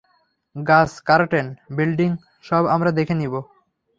[0.55, 1.47] গাছ, garden,
[1.75, 2.09] building
[2.43, 3.33] সব আমরা দেখে নিব।